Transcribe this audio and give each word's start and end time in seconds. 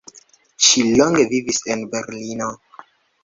Ŝi 0.67 0.85
longe 0.99 1.25
vivis 1.33 1.61
en 1.75 1.85
Berlino. 1.91 2.51